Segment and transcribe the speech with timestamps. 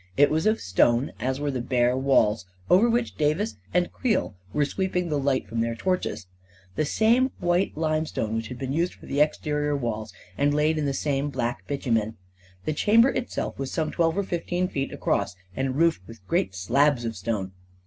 [0.17, 4.65] It was of stone, as were the bare walls over which Davis and Creel were
[4.65, 6.25] sweeping the light from their torches—
[6.75, 10.85] the same white limestone which had been used for the exterior walls, and laid in
[10.87, 12.17] the same black bitumen.
[12.65, 17.05] The chamber itself was some twelve or fifteen feet across, and roofed with great slabs
[17.05, 17.51] of stone.